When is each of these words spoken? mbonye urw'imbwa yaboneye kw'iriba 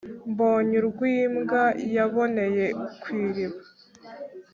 mbonye 0.31 0.75
urw'imbwa 0.81 1.63
yaboneye 1.95 2.65
kw'iriba 3.01 3.59